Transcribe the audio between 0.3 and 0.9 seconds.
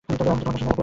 পাশে দাঁড়াব!